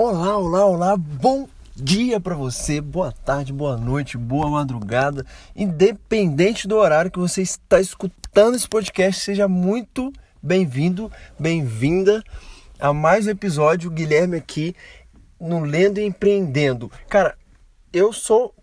Olá, 0.00 0.38
olá, 0.38 0.64
olá, 0.64 0.96
bom 0.96 1.48
dia 1.74 2.20
para 2.20 2.36
você, 2.36 2.80
boa 2.80 3.10
tarde, 3.10 3.52
boa 3.52 3.76
noite, 3.76 4.16
boa 4.16 4.48
madrugada, 4.48 5.26
independente 5.56 6.68
do 6.68 6.76
horário 6.76 7.10
que 7.10 7.18
você 7.18 7.42
está 7.42 7.80
escutando 7.80 8.54
esse 8.54 8.68
podcast, 8.68 9.20
seja 9.24 9.48
muito 9.48 10.12
bem-vindo, 10.40 11.10
bem-vinda 11.36 12.22
a 12.78 12.92
mais 12.92 13.26
um 13.26 13.30
episódio. 13.30 13.90
Guilherme 13.90 14.36
aqui 14.36 14.72
no 15.40 15.64
Lendo 15.64 15.98
e 15.98 16.04
Empreendendo. 16.04 16.92
Cara, 17.08 17.36
eu 17.92 18.12
sou 18.12 18.54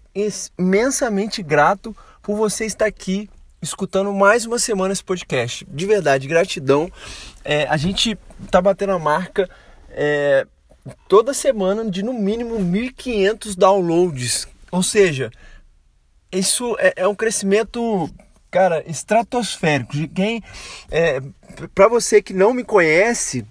imensamente 0.58 1.44
grato 1.44 1.94
por 2.24 2.38
você 2.38 2.64
estar 2.66 2.86
aqui 2.86 3.30
escutando 3.62 4.14
mais 4.14 4.46
uma 4.46 4.58
semana 4.58 4.94
esse 4.94 5.04
podcast. 5.04 5.68
De 5.70 5.86
verdade, 5.86 6.30
gratidão. 6.30 6.90
É, 7.44 7.68
a 7.68 7.76
gente 7.76 8.18
tá 8.50 8.62
batendo 8.62 8.94
a 8.94 9.00
marca. 9.00 9.50
É, 9.90 10.48
toda 11.08 11.34
semana 11.34 11.90
de 11.90 12.04
no 12.04 12.14
mínimo 12.14 12.56
1.500 12.58 13.56
downloads. 13.56 14.48
Ou 14.72 14.84
seja, 14.84 15.32
isso 16.32 16.76
é, 16.80 16.94
é, 16.98 17.08
um 17.08 17.16
crescimento, 17.16 18.10
cara, 18.52 18.84
estratosférico. 18.88 19.94
De 19.94 20.08
quem, 20.08 20.44
é, 20.92 21.22
para 21.74 21.88
você 21.88 22.22
que 22.22 22.34
não 22.34 22.54
me 22.54 22.64
conhece, 22.64 23.46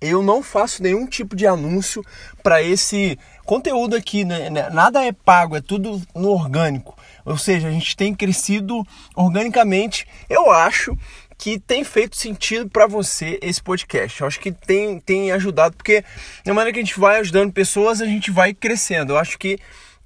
eu 0.00 0.22
não 0.22 0.42
faço 0.42 0.82
nenhum 0.82 1.06
tipo 1.06 1.34
de 1.34 1.46
anúncio 1.46 2.04
para 2.42 2.62
esse 2.62 3.18
conteúdo 3.44 3.96
aqui, 3.96 4.24
né? 4.24 4.50
Nada 4.50 5.04
é 5.04 5.12
pago, 5.12 5.56
é 5.56 5.60
tudo 5.60 6.02
no 6.14 6.30
orgânico. 6.30 6.96
Ou 7.24 7.38
seja, 7.38 7.68
a 7.68 7.70
gente 7.70 7.96
tem 7.96 8.14
crescido 8.14 8.86
organicamente. 9.14 10.06
Eu 10.28 10.50
acho 10.50 10.96
que 11.38 11.58
tem 11.58 11.84
feito 11.84 12.16
sentido 12.16 12.68
para 12.68 12.86
você 12.86 13.38
esse 13.42 13.62
podcast. 13.62 14.20
Eu 14.20 14.26
acho 14.26 14.40
que 14.40 14.50
tem, 14.50 14.98
tem 15.00 15.32
ajudado, 15.32 15.76
porque 15.76 16.04
na 16.44 16.54
maneira 16.54 16.72
que 16.72 16.80
a 16.80 16.84
gente 16.84 16.98
vai 16.98 17.18
ajudando 17.20 17.52
pessoas, 17.52 18.00
a 18.00 18.06
gente 18.06 18.30
vai 18.30 18.54
crescendo. 18.54 19.12
Eu 19.12 19.18
acho 19.18 19.38
que 19.38 19.58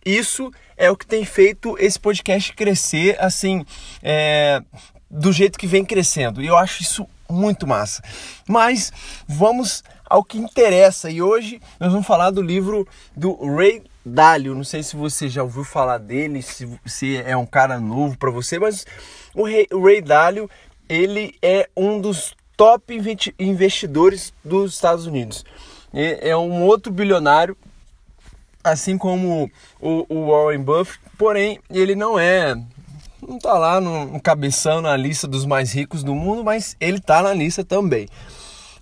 isso 0.05 0.51
é 0.77 0.90
o 0.90 0.96
que 0.96 1.07
tem 1.07 1.24
feito 1.24 1.77
esse 1.79 1.99
podcast 1.99 2.52
crescer, 2.55 3.16
assim, 3.21 3.65
é, 4.02 4.63
do 5.10 5.32
jeito 5.32 5.59
que 5.59 5.66
vem 5.66 5.85
crescendo. 5.85 6.43
E 6.43 6.46
eu 6.46 6.57
acho 6.57 6.82
isso 6.82 7.07
muito 7.29 7.66
massa. 7.66 8.02
Mas 8.49 8.93
vamos 9.29 9.85
ao 10.05 10.24
que 10.24 10.38
interessa. 10.38 11.10
E 11.10 11.23
hoje 11.23 11.60
nós 11.79 11.93
vamos 11.93 12.07
falar 12.07 12.30
do 12.30 12.43
livro 12.43 12.87
do 13.16 13.35
Ray 13.57 13.83
Dalio. 14.05 14.55
Não 14.55 14.65
sei 14.65 14.83
se 14.83 14.96
você 14.96 15.29
já 15.29 15.43
ouviu 15.43 15.65
falar 15.65 15.99
dele, 15.99 16.43
se, 16.43 16.68
se 16.85 17.16
é 17.18 17.37
um 17.37 17.46
cara 17.46 17.79
novo 17.79 18.18
para 18.18 18.30
você, 18.30 18.59
mas 18.59 18.85
o 19.35 19.45
Ray, 19.45 19.66
o 19.73 19.85
Ray 19.85 20.01
Dalio 20.01 20.51
ele 20.91 21.37
é 21.41 21.71
um 21.77 22.01
dos 22.01 22.35
top 22.57 23.01
investidores 23.38 24.35
dos 24.45 24.74
Estados 24.74 25.07
Unidos. 25.07 25.45
É 25.95 26.37
um 26.37 26.65
outro 26.65 26.93
bilionário, 26.93 27.57
assim 28.63 28.99
como 28.99 29.49
o, 29.80 30.27
Warren 30.27 30.63
Buffett, 30.63 31.01
porém 31.16 31.61
ele 31.71 31.95
não 31.95 32.18
é 32.18 32.57
não 33.27 33.38
tá 33.38 33.52
lá 33.52 33.80
no, 33.80 34.21
cabeção 34.21 34.80
na 34.80 34.96
lista 34.96 35.29
dos 35.29 35.46
mais 35.46 35.73
ricos 35.73 36.02
do 36.02 36.15
mundo, 36.15 36.43
mas 36.43 36.77
ele 36.80 36.99
tá 36.99 37.23
na 37.23 37.33
lista 37.33 37.65
também, 37.65 38.09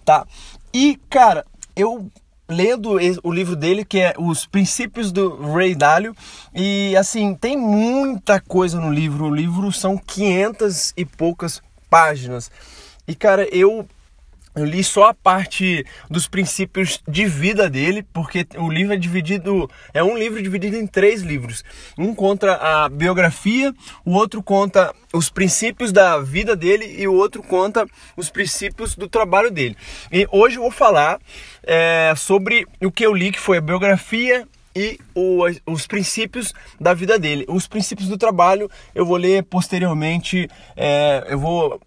tá? 0.05 0.27
E 0.73 0.98
cara, 1.11 1.45
eu 1.77 2.11
lendo 2.48 2.97
o 3.23 3.33
livro 3.33 3.55
dele 3.55 3.84
que 3.84 3.98
é 3.98 4.14
Os 4.19 4.47
Princípios 4.47 5.12
do 5.12 5.53
Ray 5.53 5.75
Dalio 5.75 6.17
e 6.55 6.97
assim 6.97 7.34
tem 7.34 7.56
muita 7.56 8.41
coisa 8.41 8.81
no 8.81 8.91
livro. 8.91 9.27
O 9.27 9.34
livro 9.34 9.70
são 9.70 9.98
500 9.98 10.95
e 10.97 11.05
poucas 11.05 11.61
páginas. 11.89 12.50
E 13.06 13.14
cara, 13.14 13.48
eu 13.55 13.89
eu 14.58 14.64
li 14.64 14.83
só 14.83 15.11
a 15.11 15.14
parte 15.14 15.86
dos 16.11 16.27
princípios 16.27 17.00
de 17.06 17.27
vida 17.27 17.70
dele, 17.70 18.05
porque 18.12 18.45
o 18.56 18.69
livro 18.69 18.92
é 18.92 18.97
dividido, 18.97 19.70
é 19.95 20.03
um 20.03 20.19
livro 20.19 20.42
dividido 20.42 20.77
em 20.77 20.84
três 20.84 21.22
livros. 21.22 21.64
Um 21.97 22.12
conta 22.12 22.55
a 22.55 22.89
biografia, 22.89 23.72
o 24.05 24.14
outro 24.14 24.42
conta 24.42 24.92
os 25.12 25.30
princípios 25.30 25.92
da 25.92 26.18
vida 26.18 26.57
dele 26.57 26.96
e 26.98 27.07
o 27.07 27.14
outro 27.14 27.40
conta 27.40 27.86
os 28.17 28.30
princípios 28.30 28.96
do 28.96 29.08
trabalho 29.08 29.51
dele. 29.51 29.77
E 30.11 30.27
hoje 30.33 30.57
eu 30.57 30.63
vou 30.63 30.73
falar 30.73 31.20
é, 31.63 32.13
sobre 32.17 32.67
o 32.83 32.90
que 32.90 33.07
eu 33.07 33.14
li, 33.14 33.30
que 33.30 33.39
foi 33.39 33.58
a 33.58 33.63
biografia 33.63 34.45
e 34.78 35.00
o, 35.12 35.44
os 35.66 35.89
princípios 35.89 36.55
da 36.80 36.94
vida 36.94 37.18
dele. 37.18 37.44
Os 37.48 37.66
princípios 37.66 38.08
do 38.08 38.16
trabalho 38.16 38.70
eu 38.94 39.05
vou 39.05 39.16
ler 39.16 39.42
posteriormente, 39.42 40.48
é, 40.77 41.27
eu 41.28 41.39
vou 41.39 41.80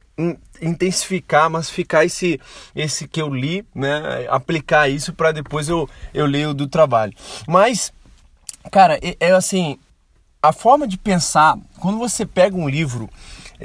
intensificar, 0.61 1.49
massificar 1.49 2.05
esse, 2.05 2.39
esse 2.75 3.07
que 3.07 3.21
eu 3.21 3.33
li, 3.33 3.65
né? 3.73 4.27
Aplicar 4.29 4.89
isso 4.89 5.13
para 5.13 5.31
depois 5.31 5.69
eu, 5.69 5.89
eu 6.13 6.25
o 6.25 6.53
do 6.53 6.67
trabalho. 6.67 7.13
Mas, 7.47 7.93
cara, 8.69 8.99
é, 9.01 9.15
é 9.19 9.31
assim, 9.31 9.79
a 10.43 10.51
forma 10.51 10.85
de 10.85 10.97
pensar, 10.97 11.57
quando 11.79 11.97
você 11.97 12.25
pega 12.25 12.57
um 12.57 12.67
livro, 12.67 13.09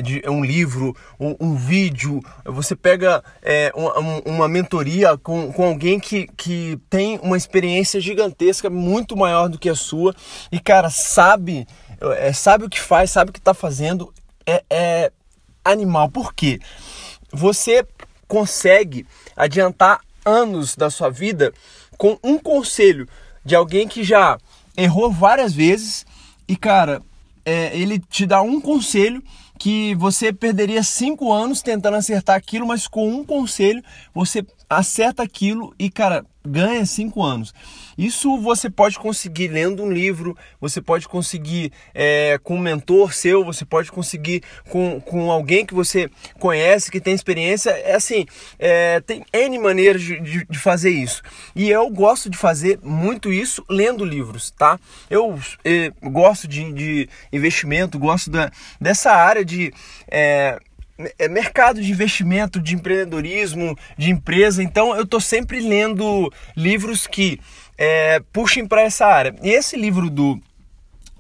de 0.03 0.23
um 0.29 0.45
livro, 0.45 0.95
um, 1.19 1.37
um 1.41 1.55
vídeo, 1.55 2.21
você 2.45 2.77
pega 2.77 3.23
é, 3.43 3.73
uma, 3.75 4.23
uma 4.25 4.49
mentoria 4.49 5.17
com, 5.17 5.53
com 5.53 5.67
alguém 5.67 5.99
que, 5.99 6.29
que 6.37 6.79
tem 6.91 7.19
uma 7.23 7.37
experiência 7.37 8.01
gigantesca, 8.01 8.69
muito 8.69 9.17
maior 9.17 9.49
do 9.49 9.59
que 9.59 9.69
a 9.69 9.75
sua, 9.75 10.15
e 10.51 10.61
cara, 10.61 10.91
sabe, 10.91 11.67
é, 12.19 12.33
sabe 12.33 12.65
o 12.65 12.71
que 12.71 12.81
faz, 12.81 13.11
sabe 13.11 13.31
o 13.31 13.33
que 13.33 13.39
está 13.39 13.55
fazendo, 13.55 14.13
é, 14.47 14.63
é, 14.71 15.13
animal. 15.65 16.09
Por 16.09 16.35
quê? 16.35 16.61
Você 17.33 17.87
consegue 18.29 19.07
adiantar 19.37 20.01
anos 20.25 20.77
da 20.77 20.91
sua 20.91 21.11
vida 21.11 21.53
com 21.97 22.19
um 22.23 22.39
conselho 22.39 23.09
de 23.45 23.55
alguém 23.55 23.87
que 23.87 24.03
já 24.03 24.39
errou 24.77 25.11
várias 25.11 25.55
vezes 25.55 26.05
e, 26.49 26.57
cara, 26.57 27.01
é, 27.45 27.77
ele 27.77 27.99
te 27.99 28.27
dá 28.27 28.43
um 28.43 28.61
conselho 28.61 29.23
que 29.59 29.95
você 29.95 30.33
perderia 30.33 30.83
cinco 30.83 31.33
anos 31.33 31.63
tentando 31.63 31.97
acertar 31.97 32.37
aquilo, 32.37 32.67
mas 32.67 32.87
com 32.87 33.09
um 33.09 33.25
conselho 33.25 33.83
você 34.15 34.45
acerta 34.69 35.23
aquilo 35.23 35.75
e, 35.79 35.91
cara, 35.91 36.25
ganha 36.47 36.85
cinco 36.87 37.23
anos. 37.23 37.53
Isso 37.99 38.39
você 38.39 38.69
pode 38.69 38.99
conseguir 38.99 39.49
lendo 39.49 39.83
um 39.83 39.91
livro, 39.91 40.37
você 40.61 40.81
pode 40.81 41.09
conseguir 41.09 41.73
é, 41.95 42.39
com 42.43 42.57
um 42.57 42.61
mentor 42.61 43.13
seu, 43.13 43.45
você 43.45 43.65
pode 43.65 43.91
conseguir 43.91 44.43
com, 44.69 45.01
com 45.01 45.31
alguém 45.31 45.65
que 45.65 45.75
você 45.75 46.11
conhece, 46.39 46.91
que 46.91 47.01
tem 47.01 47.15
experiência. 47.15 47.71
É 47.71 47.95
assim, 47.95 48.27
é, 48.59 49.01
tem 49.01 49.25
N 49.33 49.59
maneiras 49.59 50.03
de, 50.03 50.21
de, 50.21 50.45
de, 50.45 50.59
fazer 50.59 50.91
isso. 50.91 51.23
E 51.55 51.71
eu 51.71 51.89
gosto 51.91 52.29
de 52.29 52.37
fazer 52.37 52.79
muito 52.83 53.33
isso 53.33 53.65
lendo 53.69 54.05
livros, 54.05 54.51
tá? 54.51 54.79
Eu 55.09 55.39
gosto 56.03 56.47
de, 56.47 56.73
de 56.73 57.09
investimento, 57.33 57.99
gosto 57.99 58.31
da, 58.31 58.51
dessa 58.81 59.13
área 59.13 59.45
de. 59.45 59.73
É 60.09 60.59
mercado 61.29 61.81
de 61.81 61.91
investimento, 61.91 62.61
de 62.61 62.75
empreendedorismo, 62.75 63.77
de 63.97 64.11
empresa. 64.11 64.63
Então 64.63 64.95
eu 64.97 65.03
estou 65.03 65.21
sempre 65.21 65.61
lendo 65.61 66.33
livros 66.57 67.07
que 67.07 67.41
é, 67.77 68.21
puxem 68.33 68.67
para 68.67 68.83
essa 68.83 69.07
área. 69.07 69.35
E 69.43 69.51
esse 69.51 69.77
livro 69.77 70.09
do, 70.09 70.41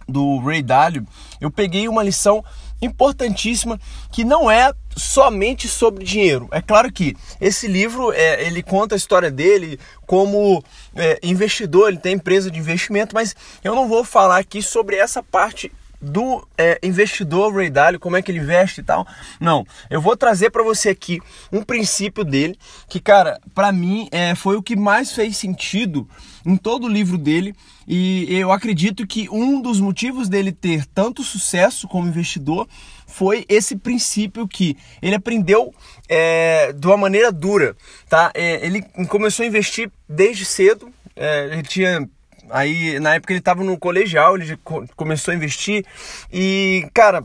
do 0.08 0.38
Ray 0.38 0.62
Dalio, 0.62 1.06
eu 1.40 1.50
peguei 1.50 1.88
uma 1.88 2.02
lição 2.02 2.44
importantíssima 2.80 3.80
que 4.12 4.24
não 4.24 4.50
é 4.50 4.72
somente 4.96 5.68
sobre 5.68 6.04
dinheiro. 6.04 6.48
É 6.52 6.60
claro 6.60 6.92
que 6.92 7.16
esse 7.40 7.66
livro 7.66 8.12
é, 8.12 8.46
ele 8.46 8.62
conta 8.62 8.94
a 8.94 8.96
história 8.96 9.30
dele 9.30 9.78
como 10.06 10.62
é, 10.94 11.18
investidor, 11.22 11.88
ele 11.88 11.98
tem 11.98 12.14
empresa 12.14 12.50
de 12.50 12.58
investimento, 12.58 13.14
mas 13.14 13.34
eu 13.62 13.74
não 13.74 13.88
vou 13.88 14.04
falar 14.04 14.38
aqui 14.38 14.62
sobre 14.62 14.96
essa 14.96 15.22
parte 15.22 15.72
do 16.06 16.46
é, 16.56 16.78
investidor 16.82 17.52
Ray 17.52 17.68
Dalio, 17.68 18.00
como 18.00 18.16
é 18.16 18.22
que 18.22 18.30
ele 18.30 18.38
investe 18.38 18.80
e 18.80 18.84
tal. 18.84 19.06
Não, 19.40 19.66
eu 19.90 20.00
vou 20.00 20.16
trazer 20.16 20.50
para 20.50 20.62
você 20.62 20.90
aqui 20.90 21.20
um 21.52 21.62
princípio 21.62 22.24
dele 22.24 22.56
que, 22.88 23.00
cara, 23.00 23.40
para 23.54 23.72
mim 23.72 24.08
é, 24.12 24.34
foi 24.34 24.56
o 24.56 24.62
que 24.62 24.76
mais 24.76 25.12
fez 25.12 25.36
sentido 25.36 26.08
em 26.44 26.56
todo 26.56 26.86
o 26.86 26.88
livro 26.88 27.18
dele 27.18 27.54
e 27.88 28.26
eu 28.30 28.52
acredito 28.52 29.06
que 29.06 29.28
um 29.30 29.60
dos 29.60 29.80
motivos 29.80 30.28
dele 30.28 30.52
ter 30.52 30.86
tanto 30.86 31.22
sucesso 31.24 31.88
como 31.88 32.08
investidor 32.08 32.68
foi 33.06 33.44
esse 33.48 33.76
princípio 33.76 34.46
que 34.46 34.76
ele 35.02 35.14
aprendeu 35.14 35.74
é, 36.08 36.72
de 36.72 36.86
uma 36.86 36.96
maneira 36.96 37.32
dura, 37.32 37.76
tá? 38.08 38.30
É, 38.34 38.64
ele 38.64 38.82
começou 39.08 39.44
a 39.44 39.46
investir 39.46 39.90
desde 40.08 40.44
cedo, 40.44 40.88
é, 41.16 41.46
ele 41.52 41.62
tinha 41.62 42.08
Aí, 42.50 42.98
na 43.00 43.14
época, 43.14 43.32
ele 43.32 43.40
estava 43.40 43.62
no 43.64 43.78
colegial, 43.78 44.36
ele 44.36 44.58
começou 44.94 45.32
a 45.32 45.36
investir. 45.36 45.84
E, 46.32 46.88
cara, 46.94 47.24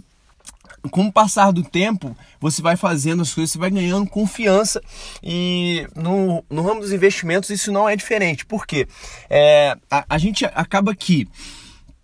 com 0.90 1.06
o 1.06 1.12
passar 1.12 1.52
do 1.52 1.64
tempo, 1.64 2.16
você 2.40 2.62
vai 2.62 2.76
fazendo 2.76 3.22
as 3.22 3.34
coisas, 3.34 3.52
você 3.52 3.60
vai 3.60 3.70
ganhando 3.70 4.10
confiança. 4.10 4.82
E 5.22 5.88
no, 5.96 6.44
no 6.50 6.64
ramo 6.64 6.82
dos 6.82 6.92
investimentos, 6.92 7.50
isso 7.50 7.72
não 7.72 7.88
é 7.88 7.96
diferente. 7.96 8.46
Por 8.46 8.66
quê? 8.66 8.88
É, 9.30 9.76
a, 9.90 10.06
a 10.10 10.18
gente 10.18 10.46
acaba 10.46 10.96
que, 10.96 11.28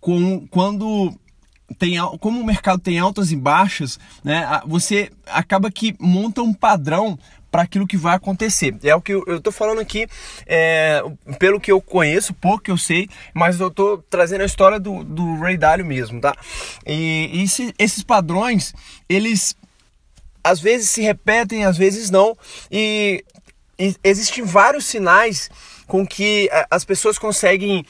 com, 0.00 0.46
quando 0.48 1.12
tem, 1.78 1.96
como 2.20 2.40
o 2.40 2.46
mercado 2.46 2.80
tem 2.80 2.98
altas 2.98 3.32
e 3.32 3.36
baixas, 3.36 3.98
né, 4.22 4.46
você 4.66 5.10
acaba 5.26 5.70
que 5.70 5.94
monta 5.98 6.42
um 6.42 6.54
padrão 6.54 7.18
para 7.50 7.62
aquilo 7.62 7.86
que 7.86 7.96
vai 7.96 8.14
acontecer. 8.14 8.74
É 8.82 8.94
o 8.94 9.00
que 9.00 9.12
eu, 9.12 9.24
estou 9.36 9.52
falando 9.52 9.80
aqui, 9.80 10.06
é, 10.46 11.02
pelo 11.38 11.60
que 11.60 11.72
eu 11.72 11.80
conheço, 11.80 12.34
pouco 12.34 12.64
que 12.64 12.70
eu 12.70 12.78
sei, 12.78 13.08
mas 13.34 13.60
eu 13.60 13.68
estou 13.68 14.04
trazendo 14.10 14.42
a 14.42 14.46
história 14.46 14.78
do, 14.78 15.02
do 15.04 15.38
Ray 15.40 15.56
Dalio 15.56 15.84
mesmo, 15.84 16.20
tá? 16.20 16.34
E, 16.86 17.30
e 17.32 17.48
se, 17.48 17.74
esses 17.78 18.02
padrões, 18.02 18.74
eles 19.08 19.56
às 20.42 20.60
vezes 20.60 20.88
se 20.90 21.02
repetem, 21.02 21.64
às 21.64 21.76
vezes 21.76 22.10
não, 22.10 22.36
e, 22.70 23.24
e 23.78 23.94
existem 24.02 24.44
vários 24.44 24.86
sinais 24.86 25.50
com 25.86 26.06
que 26.06 26.48
as 26.70 26.84
pessoas 26.84 27.18
conseguem 27.18 27.84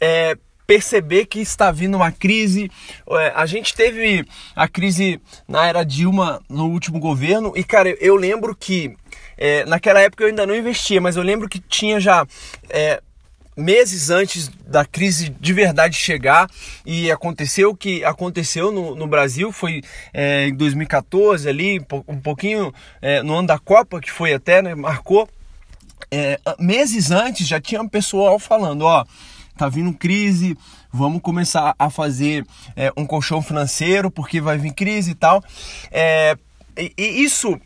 é, 0.00 0.36
perceber 0.66 1.26
que 1.26 1.40
está 1.40 1.70
vindo 1.70 1.96
uma 1.96 2.10
crise. 2.10 2.70
É, 3.10 3.32
a 3.34 3.46
gente 3.46 3.74
teve 3.74 4.24
a 4.54 4.68
crise 4.68 5.20
na 5.46 5.66
era 5.66 5.84
Dilma 5.84 6.42
no 6.48 6.66
último 6.66 6.98
governo 6.98 7.52
e, 7.56 7.64
cara, 7.64 7.96
eu 8.00 8.16
lembro 8.16 8.54
que 8.54 8.96
é, 9.36 9.64
naquela 9.64 10.00
época 10.00 10.24
eu 10.24 10.28
ainda 10.28 10.46
não 10.46 10.54
investia, 10.54 11.00
mas 11.00 11.16
eu 11.16 11.22
lembro 11.22 11.48
que 11.48 11.58
tinha 11.58 12.00
já. 12.00 12.26
É, 12.68 13.02
meses 13.56 14.10
antes 14.10 14.48
da 14.66 14.84
crise 14.84 15.28
de 15.28 15.52
verdade 15.52 15.94
chegar 15.94 16.50
e 16.84 17.10
aconteceu 17.10 17.70
o 17.70 17.76
que 17.76 18.04
aconteceu 18.04 18.72
no, 18.72 18.96
no 18.96 19.06
Brasil 19.06 19.52
foi 19.52 19.80
é, 20.12 20.48
em 20.48 20.54
2014 20.56 21.48
ali 21.48 21.80
um 22.08 22.20
pouquinho 22.20 22.74
é, 23.00 23.22
no 23.22 23.34
ano 23.34 23.46
da 23.46 23.56
Copa 23.58 24.00
que 24.00 24.10
foi 24.10 24.34
até 24.34 24.60
né, 24.60 24.74
marcou 24.74 25.28
é, 26.10 26.38
meses 26.58 27.12
antes 27.12 27.46
já 27.46 27.60
tinha 27.60 27.80
um 27.80 27.88
pessoal 27.88 28.40
falando 28.40 28.82
ó 28.82 29.04
tá 29.56 29.68
vindo 29.68 29.92
crise, 29.92 30.56
vamos 30.92 31.22
começar 31.22 31.74
a 31.78 31.90
fazer 31.90 32.46
é, 32.76 32.92
um 32.96 33.06
colchão 33.06 33.42
financeiro 33.42 34.10
porque 34.10 34.40
vai 34.40 34.58
vir 34.58 34.72
crise 34.72 35.12
e 35.12 35.14
tal. 35.14 35.42
É, 35.90 36.36
e, 36.76 36.92
e 36.96 37.24
isso 37.24 37.58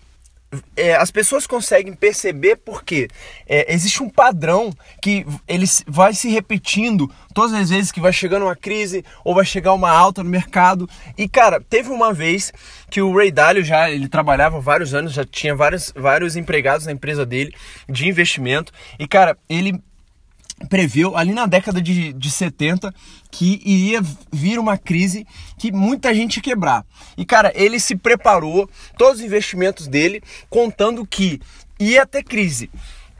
é, 0.76 0.94
as 0.94 1.10
pessoas 1.10 1.46
conseguem 1.46 1.92
perceber 1.92 2.56
porque 2.56 3.08
é, 3.46 3.72
existe 3.72 4.02
um 4.02 4.08
padrão 4.08 4.72
que 5.02 5.26
ele 5.46 5.66
vai 5.86 6.14
se 6.14 6.28
repetindo 6.30 7.10
todas 7.34 7.52
as 7.52 7.68
vezes 7.68 7.92
que 7.92 8.00
vai 8.00 8.12
chegando 8.12 8.44
uma 8.44 8.56
crise 8.56 9.04
ou 9.24 9.34
vai 9.34 9.44
chegar 9.44 9.74
uma 9.74 9.90
alta 9.90 10.22
no 10.22 10.30
mercado. 10.30 10.88
E 11.18 11.28
cara, 11.28 11.60
teve 11.60 11.90
uma 11.90 12.14
vez 12.14 12.52
que 12.90 13.02
o 13.02 13.14
Ray 13.14 13.30
Dalio 13.30 13.62
já 13.62 13.90
ele 13.90 14.08
trabalhava 14.08 14.58
vários 14.58 14.94
anos, 14.94 15.12
já 15.12 15.24
tinha 15.24 15.54
vários, 15.54 15.92
vários 15.94 16.34
empregados 16.34 16.86
na 16.86 16.92
empresa 16.92 17.26
dele 17.26 17.54
de 17.88 18.08
investimento. 18.08 18.72
E 18.98 19.06
cara, 19.06 19.36
ele 19.48 19.78
previu 20.68 21.16
ali 21.16 21.32
na 21.32 21.46
década 21.46 21.80
de, 21.80 22.12
de 22.12 22.30
70 22.30 22.94
que 23.30 23.60
iria 23.64 24.00
vir 24.32 24.58
uma 24.58 24.76
crise 24.76 25.26
que 25.58 25.70
muita 25.70 26.14
gente 26.14 26.40
quebrar. 26.40 26.84
E 27.16 27.24
cara, 27.24 27.52
ele 27.54 27.78
se 27.78 27.94
preparou, 27.96 28.68
todos 28.96 29.20
os 29.20 29.24
investimentos 29.24 29.86
dele, 29.86 30.22
contando 30.48 31.06
que 31.06 31.40
ia 31.78 32.06
ter 32.06 32.22
crise. 32.22 32.70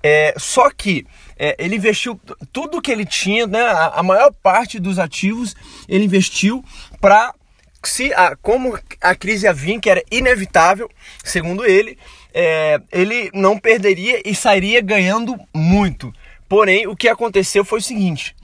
É, 0.03 0.35
só 0.37 0.71
que 0.71 1.07
é, 1.39 1.57
ele 1.59 1.77
investiu 1.77 2.21
tudo 2.53 2.81
que 2.81 2.91
ele 2.91 3.05
tinha, 3.05 3.47
né, 3.47 3.61
a, 3.61 3.87
a 3.97 4.03
maior 4.03 4.33
parte 4.43 4.79
dos 4.79 4.99
ativos 4.99 5.57
ele 5.89 6.05
investiu 6.05 6.65
para 7.01 7.35
se 7.83 8.13
a, 8.15 8.37
como 8.37 8.79
a 9.01 9.15
crise 9.15 9.47
ia 9.47 9.53
vir, 9.53 9.81
que 9.81 9.91
era 9.91 10.03
inevitável, 10.11 10.91
segundo 11.25 11.65
ele, 11.65 11.99
é, 12.35 12.81
ele 12.93 13.31
não 13.33 13.59
perderia 13.59 14.21
e 14.25 14.35
sairia 14.35 14.81
ganhando 14.81 15.39
muito. 15.55 16.13
Porém, 16.49 16.87
o 16.87 16.97
que 16.97 17.09
aconteceu 17.09 17.65
foi 17.65 17.79
o 17.79 17.83
seguinte: 17.83 18.35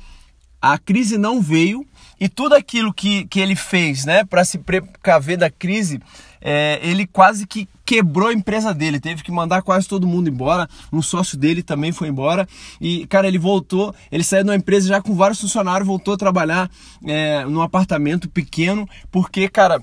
a 0.60 0.78
crise 0.78 1.16
não 1.16 1.40
veio 1.40 1.86
e 2.20 2.28
tudo 2.28 2.54
aquilo 2.54 2.92
que, 2.92 3.26
que 3.26 3.40
ele 3.40 3.56
fez 3.56 4.04
né, 4.04 4.24
para 4.24 4.44
se 4.44 4.58
precaver 4.58 5.36
da 5.36 5.50
crise, 5.50 6.00
é, 6.40 6.78
ele 6.82 7.06
quase 7.06 7.46
que 7.46 7.68
quebrou 7.84 8.28
a 8.28 8.32
empresa 8.32 8.72
dele, 8.72 9.00
teve 9.00 9.22
que 9.22 9.30
mandar 9.30 9.62
quase 9.62 9.86
todo 9.86 10.06
mundo 10.06 10.28
embora, 10.28 10.68
um 10.92 11.02
sócio 11.02 11.36
dele 11.36 11.62
também 11.62 11.92
foi 11.92 12.08
embora. 12.08 12.48
E, 12.80 13.06
cara, 13.08 13.28
ele 13.28 13.38
voltou, 13.38 13.94
ele 14.10 14.24
saiu 14.24 14.44
de 14.44 14.50
uma 14.50 14.56
empresa 14.56 14.88
já 14.88 15.02
com 15.02 15.14
vários 15.14 15.40
funcionários, 15.40 15.86
voltou 15.86 16.14
a 16.14 16.18
trabalhar 16.18 16.70
é, 17.04 17.44
num 17.44 17.60
apartamento 17.60 18.28
pequeno, 18.28 18.88
porque, 19.10 19.48
cara, 19.48 19.82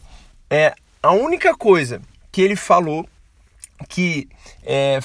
é, 0.49 0.73
a 1.03 1.11
única 1.11 1.55
coisa 1.55 2.01
que 2.31 2.41
ele 2.41 2.55
falou 2.55 3.07
que 3.89 4.27
é, 4.63 4.99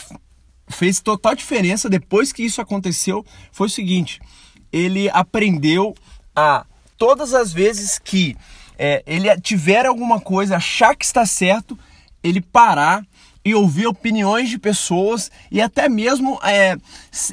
fez 0.69 1.01
total 1.01 1.35
diferença 1.35 1.89
depois 1.89 2.33
que 2.33 2.45
isso 2.45 2.61
aconteceu 2.61 3.25
foi 3.53 3.67
o 3.67 3.71
seguinte: 3.71 4.21
ele 4.73 5.09
aprendeu 5.11 5.95
a 6.35 6.65
todas 6.99 7.35
as 7.35 7.53
vezes 7.53 7.99
que 7.99 8.37
é, 8.79 9.03
ele 9.07 9.29
tiver 9.41 9.87
alguma 9.87 10.21
coisa, 10.21 10.57
achar 10.57 10.95
que 10.95 11.05
está 11.05 11.25
certo, 11.25 11.79
ele 12.23 12.41
parar 12.41 13.05
e 13.45 13.55
ouvir 13.55 13.87
opiniões 13.87 14.51
de 14.51 14.59
pessoas 14.59 15.31
e 15.53 15.61
até 15.61 15.89
mesmo 15.89 16.39
é, 16.43 16.77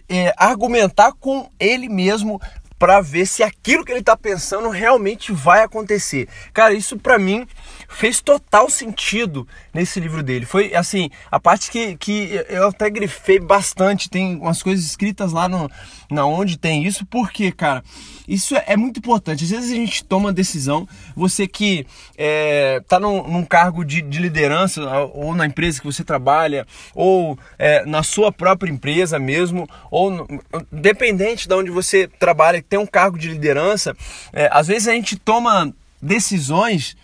é, 0.08 0.34
argumentar 0.38 1.12
com 1.14 1.50
ele 1.60 1.90
mesmo 1.90 2.40
para 2.84 3.00
ver 3.00 3.26
se 3.26 3.42
aquilo 3.42 3.86
que 3.86 3.94
ele 3.94 4.02
está 4.02 4.18
pensando 4.18 4.68
realmente 4.68 5.32
vai 5.32 5.64
acontecer. 5.64 6.28
Cara, 6.52 6.74
isso 6.74 7.00
para 7.00 7.18
mim 7.18 7.48
fez 7.88 8.20
total 8.20 8.70
sentido 8.70 9.48
nesse 9.74 10.02
livro 10.02 10.22
dele. 10.22 10.46
Foi 10.46 10.76
assim, 10.76 11.10
a 11.32 11.40
parte 11.40 11.72
que, 11.72 11.96
que 11.96 12.44
eu 12.50 12.68
até 12.68 12.90
grifei 12.90 13.40
bastante, 13.40 14.10
tem 14.10 14.36
umas 14.36 14.62
coisas 14.62 14.84
escritas 14.84 15.32
lá 15.32 15.48
no, 15.48 15.72
na 16.13 16.25
onde 16.25 16.57
tem 16.57 16.86
isso, 16.86 17.06
porque, 17.06 17.51
cara, 17.51 17.83
isso 18.27 18.56
é, 18.56 18.63
é 18.68 18.77
muito 18.77 19.00
importante. 19.00 19.44
Às 19.44 19.50
vezes 19.50 19.71
a 19.71 19.75
gente 19.75 20.04
toma 20.04 20.31
decisão, 20.31 20.88
você 21.15 21.48
que 21.48 21.86
é, 22.18 22.81
tá 22.88 23.00
num, 23.00 23.27
num 23.27 23.44
cargo 23.44 23.83
de, 23.83 24.01
de, 24.01 24.19
liderança, 24.19 24.81
ou 25.13 25.36
na 25.36 25.45
empresa 25.45 25.80
que 25.80 25.86
você 25.86 26.04
trabalha, 26.04 26.65
ou 26.94 27.38
é, 27.57 27.86
na 27.86 28.04
sua 28.04 28.31
própria 28.31 28.71
empresa 28.71 29.19
mesmo, 29.19 29.68
ou 29.92 30.27
dependente 30.71 31.48
de 31.48 31.54
onde 31.54 31.71
você 31.71 32.07
trabalha, 32.07 32.63
tem 32.63 32.80
um 32.80 32.86
cargo 32.86 33.18
de 33.18 33.30
liderança, 33.30 33.95
é, 34.31 34.50
às 34.51 34.68
vezes 34.68 34.88
a 34.88 34.94
gente 34.94 35.18
toma 35.18 35.74
decisões 36.01 36.95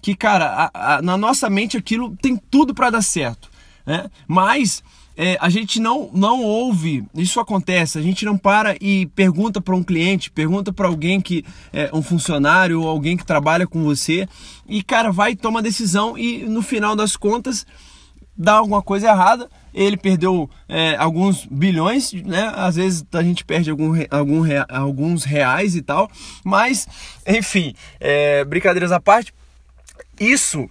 que, 0.00 0.14
cara, 0.14 0.70
a, 0.72 0.96
a, 0.96 1.02
na 1.02 1.16
nossa 1.16 1.50
mente 1.50 1.76
aquilo 1.76 2.16
tem 2.16 2.36
tudo 2.36 2.74
para 2.74 2.90
dar 2.90 3.02
certo, 3.02 3.50
né? 3.84 4.08
Mas 4.26 4.82
é, 5.20 5.36
a 5.40 5.50
gente 5.50 5.80
não, 5.80 6.08
não 6.14 6.44
ouve, 6.44 7.04
isso 7.12 7.40
acontece, 7.40 7.98
a 7.98 8.00
gente 8.00 8.24
não 8.24 8.38
para 8.38 8.76
e 8.80 9.06
pergunta 9.06 9.60
para 9.60 9.74
um 9.74 9.82
cliente, 9.82 10.30
pergunta 10.30 10.72
para 10.72 10.86
alguém 10.86 11.20
que 11.20 11.44
é 11.72 11.90
um 11.92 12.00
funcionário 12.00 12.80
ou 12.80 12.88
alguém 12.88 13.16
que 13.16 13.26
trabalha 13.26 13.66
com 13.66 13.82
você 13.82 14.28
e, 14.68 14.80
cara, 14.80 15.10
vai 15.10 15.34
tomar 15.34 15.60
decisão 15.60 16.16
e 16.16 16.44
no 16.44 16.62
final 16.62 16.94
das 16.94 17.16
contas 17.16 17.66
dá 18.36 18.52
alguma 18.52 18.80
coisa 18.80 19.08
errada. 19.08 19.50
Ele 19.74 19.96
perdeu 19.96 20.48
é, 20.68 20.94
alguns 20.96 21.44
bilhões, 21.46 22.12
né? 22.12 22.52
Às 22.54 22.76
vezes 22.76 23.04
a 23.12 23.22
gente 23.22 23.44
perde 23.44 23.70
algum, 23.70 23.94
algum, 24.10 24.42
alguns 24.68 25.24
reais 25.24 25.74
e 25.74 25.82
tal, 25.82 26.08
mas 26.44 26.86
enfim, 27.26 27.74
é, 27.98 28.44
brincadeiras 28.44 28.92
à 28.92 29.00
parte, 29.00 29.34
isso 30.20 30.70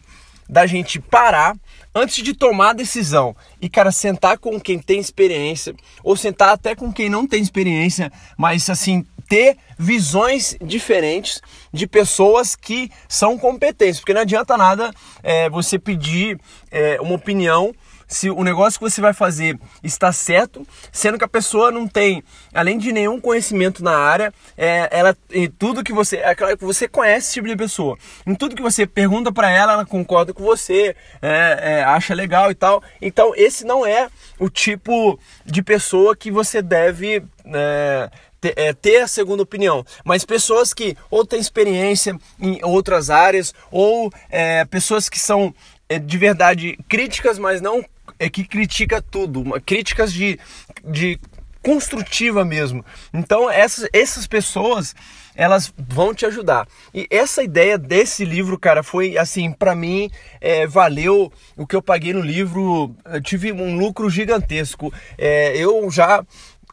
da 0.50 0.66
gente 0.66 1.02
parar 1.02 1.58
antes 1.98 2.24
de 2.24 2.34
tomar 2.34 2.70
a 2.70 2.74
decisão. 2.74 3.36
E, 3.62 3.68
cara, 3.68 3.92
sentar 3.92 4.38
com 4.38 4.60
quem 4.60 4.78
tem 4.78 5.00
experiência 5.00 5.76
ou 6.04 6.16
sentar 6.16 6.50
até 6.50 6.76
com 6.76 6.94
quem 6.94 7.10
não 7.10 7.26
tem 7.26 7.42
experiência, 7.42 8.12
mas 8.38 8.70
assim, 8.70 9.06
ter 9.28 9.58
visões 9.78 10.56
diferentes 10.62 11.42
de 11.74 11.86
pessoas 11.88 12.56
que 12.56 12.90
são 13.10 13.38
competentes, 13.38 14.00
porque 14.00 14.14
não 14.14 14.22
adianta 14.22 14.56
nada 14.56 14.92
é, 15.22 15.50
você 15.50 15.78
pedir 15.78 16.40
é, 16.72 17.00
uma 17.02 17.16
opinião 17.16 17.74
se 18.08 18.30
o 18.30 18.44
negócio 18.44 18.80
que 18.80 18.90
você 18.90 19.02
vai 19.02 19.14
fazer 19.14 19.60
está 19.84 20.12
certo, 20.12 20.66
sendo 20.92 21.18
que 21.18 21.24
a 21.24 21.28
pessoa 21.28 21.72
não 21.72 21.88
tem, 21.88 22.24
além 22.54 22.78
de 22.78 22.92
nenhum 22.92 23.20
conhecimento 23.20 23.84
na 23.84 23.98
área, 23.98 24.34
é, 24.58 24.88
ela 24.92 25.16
em 25.32 25.50
tudo 25.50 25.84
que 25.84 25.92
você, 25.92 26.18
é 26.18 26.34
claro 26.34 26.58
que 26.58 26.64
você 26.64 26.88
conhece 26.88 27.28
esse 27.28 27.34
tipo 27.34 27.48
de 27.48 27.56
pessoa, 27.56 27.98
em 28.26 28.34
tudo 28.34 28.56
que 28.56 28.62
você 28.62 28.88
pergunta 28.88 29.32
para 29.32 29.50
ela, 29.50 29.74
ela 29.74 29.86
concorda 29.86 30.34
com 30.34 30.44
você, 30.44 30.96
é, 31.22 31.60
é, 31.62 31.84
acha 31.84 32.14
legal 32.14 32.50
e 32.50 32.56
tal. 32.56 32.82
Então 33.02 33.34
esse 33.36 33.66
não 33.66 33.86
é 33.86 34.10
o 34.40 34.50
tipo 34.50 35.20
de 35.46 35.62
pessoa 35.62 36.16
que 36.16 36.32
você 36.32 36.62
deve 36.62 37.24
é, 37.46 38.10
é, 38.56 38.74
ter 38.74 39.02
a 39.02 39.08
segunda 39.08 39.44
opinião, 39.44 39.86
mas 40.06 40.24
pessoas 40.24 40.74
que 40.74 40.96
ou 41.10 41.26
têm 41.26 41.40
experiência 41.40 42.18
em 42.40 42.60
outras 42.64 43.10
áreas, 43.10 43.54
ou 43.72 44.12
é, 44.30 44.64
pessoas 44.66 45.10
que 45.10 45.20
são 45.20 45.54
é, 45.90 46.00
de 46.00 46.18
verdade 46.18 46.78
críticas, 46.88 47.40
mas 47.40 47.62
não 47.62 47.84
é 48.20 48.30
que 48.30 48.44
critica 48.44 49.02
tudo, 49.02 49.42
uma, 49.42 49.60
críticas 49.60 50.12
de, 50.12 50.40
de 50.84 51.20
construtiva 51.62 52.46
mesmo. 52.46 52.86
Então 53.14 53.50
essas, 53.50 53.90
essas 53.92 54.26
pessoas 54.28 54.96
elas 55.36 55.72
vão 55.78 56.14
te 56.14 56.26
ajudar. 56.26 56.68
E 56.94 57.08
essa 57.12 57.44
ideia 57.44 57.78
desse 57.78 58.26
livro, 58.26 58.58
cara, 58.58 58.82
foi 58.82 59.18
assim, 59.18 59.52
para 59.52 59.76
mim, 59.76 60.10
é, 60.42 60.66
valeu 60.66 61.32
o 61.56 61.68
que 61.68 61.76
eu 61.76 61.82
paguei 61.82 62.12
no 62.12 62.22
livro. 62.22 62.96
Eu 63.06 63.22
tive 63.22 63.52
um 63.52 63.78
lucro 63.78 64.10
gigantesco. 64.10 64.92
É, 65.16 65.56
eu 65.56 65.92
já 65.92 66.26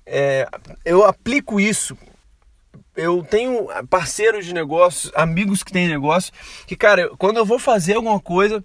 é, 0.06 0.46
eu 0.84 1.04
aplico 1.04 1.60
isso. 1.60 1.96
Eu 2.96 3.24
tenho 3.28 3.66
parceiros 3.90 4.46
de 4.46 4.54
negócios, 4.54 5.10
amigos 5.16 5.64
que 5.64 5.72
têm 5.72 5.88
negócio, 5.88 6.32
que, 6.64 6.76
cara, 6.76 7.10
quando 7.18 7.38
eu 7.38 7.44
vou 7.44 7.58
fazer 7.58 7.94
alguma 7.94 8.20
coisa, 8.20 8.64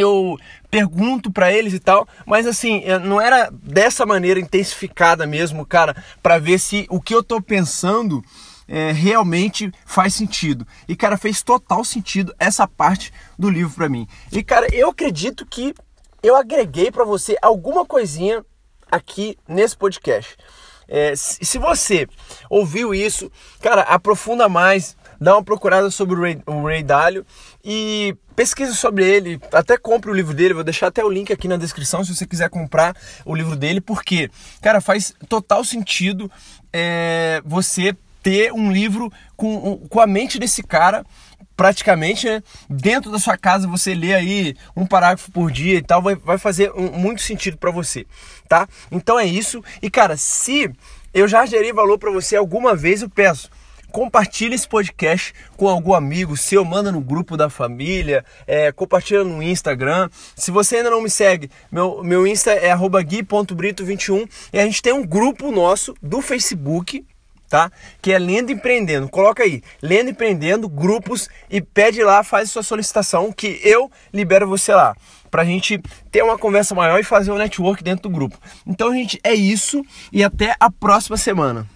eu 0.00 0.36
pergunto 0.70 1.30
para 1.30 1.52
eles 1.52 1.72
e 1.74 1.78
tal, 1.78 2.06
mas 2.26 2.46
assim, 2.46 2.82
é, 2.84 2.98
não 2.98 3.20
era 3.20 3.50
dessa 3.50 4.06
maneira 4.06 4.40
intensificada 4.40 5.26
mesmo, 5.26 5.66
cara, 5.66 5.96
para 6.22 6.38
ver 6.38 6.58
se 6.58 6.86
o 6.88 7.00
que 7.00 7.14
eu 7.14 7.22
tô 7.22 7.40
pensando 7.40 8.22
é, 8.70 8.92
realmente 8.92 9.72
faz 9.84 10.14
sentido. 10.14 10.66
E 10.88 10.94
cara, 10.94 11.16
fez 11.16 11.42
total 11.42 11.84
sentido 11.84 12.34
essa 12.38 12.68
parte 12.68 13.12
do 13.38 13.50
livro 13.50 13.74
para 13.74 13.88
mim. 13.88 14.06
E 14.30 14.42
cara, 14.44 14.72
eu 14.72 14.90
acredito 14.90 15.44
que 15.44 15.74
eu 16.22 16.36
agreguei 16.36 16.90
para 16.90 17.04
você 17.04 17.36
alguma 17.42 17.84
coisinha 17.84 18.44
aqui 18.90 19.36
nesse 19.48 19.76
podcast. 19.76 20.36
É, 20.90 21.14
se 21.14 21.56
você 21.56 22.08
ouviu 22.50 22.92
isso, 22.92 23.30
cara, 23.62 23.82
aprofunda 23.82 24.48
mais, 24.48 24.96
dá 25.20 25.36
uma 25.36 25.44
procurada 25.44 25.88
sobre 25.88 26.16
o 26.16 26.20
Ray, 26.20 26.42
o 26.44 26.66
Ray 26.66 26.82
Dalio 26.82 27.24
e 27.64 28.16
pesquise 28.34 28.74
sobre 28.74 29.08
ele, 29.08 29.40
até 29.52 29.78
compre 29.78 30.10
o 30.10 30.14
livro 30.14 30.34
dele, 30.34 30.54
vou 30.54 30.64
deixar 30.64 30.88
até 30.88 31.04
o 31.04 31.08
link 31.08 31.32
aqui 31.32 31.46
na 31.46 31.56
descrição 31.56 32.02
se 32.02 32.14
você 32.14 32.26
quiser 32.26 32.50
comprar 32.50 32.96
o 33.24 33.36
livro 33.36 33.54
dele, 33.54 33.80
porque, 33.80 34.30
cara, 34.60 34.80
faz 34.80 35.14
total 35.28 35.62
sentido 35.62 36.28
é, 36.72 37.40
você 37.44 37.94
ter 38.22 38.52
um 38.52 38.72
livro 38.72 39.12
com, 39.36 39.78
com 39.88 40.00
a 40.00 40.06
mente 40.06 40.38
desse 40.38 40.62
cara 40.62 41.04
praticamente 41.56 42.26
né, 42.26 42.42
dentro 42.68 43.10
da 43.10 43.18
sua 43.18 43.36
casa 43.36 43.68
você 43.68 43.94
lê 43.94 44.14
aí 44.14 44.56
um 44.74 44.86
parágrafo 44.86 45.30
por 45.30 45.50
dia 45.50 45.76
e 45.76 45.82
tal 45.82 46.00
vai, 46.00 46.14
vai 46.14 46.38
fazer 46.38 46.72
um, 46.72 46.90
muito 46.92 47.20
sentido 47.20 47.58
para 47.58 47.70
você 47.70 48.06
tá? 48.50 48.68
Então 48.90 49.18
é 49.18 49.24
isso. 49.24 49.62
E 49.80 49.88
cara 49.88 50.16
se 50.16 50.70
eu 51.14 51.28
já 51.28 51.46
gerei 51.46 51.72
valor 51.72 51.98
para 51.98 52.10
você 52.10 52.36
alguma 52.36 52.74
vez 52.74 53.00
eu 53.00 53.08
peço 53.08 53.48
compartilhe 53.90 54.54
esse 54.54 54.68
podcast 54.68 55.34
com 55.56 55.68
algum 55.68 55.92
amigo 55.92 56.36
seu, 56.36 56.64
manda 56.64 56.92
no 56.92 57.00
grupo 57.00 57.36
da 57.36 57.50
família, 57.50 58.24
é, 58.46 58.70
compartilha 58.70 59.24
no 59.24 59.42
Instagram. 59.42 60.08
Se 60.36 60.52
você 60.52 60.76
ainda 60.76 60.90
não 60.90 61.02
me 61.02 61.10
segue, 61.10 61.50
meu, 61.70 62.02
meu 62.04 62.24
Insta 62.24 62.52
é 62.52 62.72
gui.brito21 62.72 64.28
e 64.52 64.60
a 64.60 64.64
gente 64.64 64.80
tem 64.80 64.92
um 64.92 65.04
grupo 65.04 65.50
nosso 65.50 65.92
do 66.00 66.22
Facebook, 66.22 67.04
tá? 67.50 67.70
Que 68.00 68.12
é 68.12 68.18
Lendo 68.18 68.52
Empreendendo. 68.52 69.08
Coloca 69.08 69.42
aí, 69.42 69.60
Lendo 69.82 70.10
Empreendendo, 70.10 70.68
grupos 70.68 71.28
e 71.50 71.60
pede 71.60 72.02
lá, 72.02 72.22
faz 72.22 72.50
sua 72.50 72.62
solicitação 72.62 73.32
que 73.32 73.60
eu 73.62 73.90
libero 74.14 74.48
você 74.48 74.72
lá. 74.72 74.96
Pra 75.30 75.44
gente 75.44 75.80
ter 76.10 76.22
uma 76.22 76.38
conversa 76.38 76.74
maior 76.74 76.98
e 76.98 77.04
fazer 77.04 77.30
um 77.32 77.36
network 77.36 77.82
dentro 77.82 78.08
do 78.08 78.14
grupo. 78.14 78.38
Então, 78.66 78.92
gente, 78.92 79.20
é 79.22 79.34
isso 79.34 79.84
e 80.12 80.24
até 80.24 80.54
a 80.58 80.70
próxima 80.70 81.16
semana. 81.16 81.66